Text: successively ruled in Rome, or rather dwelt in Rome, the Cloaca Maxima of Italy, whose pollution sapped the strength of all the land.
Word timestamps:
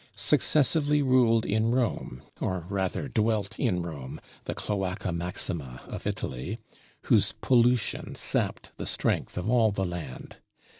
successively 0.15 1.03
ruled 1.03 1.45
in 1.45 1.69
Rome, 1.69 2.23
or 2.39 2.65
rather 2.69 3.07
dwelt 3.07 3.59
in 3.59 3.83
Rome, 3.83 4.19
the 4.45 4.55
Cloaca 4.55 5.11
Maxima 5.11 5.83
of 5.85 6.07
Italy, 6.07 6.57
whose 7.03 7.33
pollution 7.33 8.15
sapped 8.15 8.71
the 8.77 8.87
strength 8.87 9.37
of 9.37 9.47
all 9.47 9.69
the 9.71 9.85
land. 9.85 10.37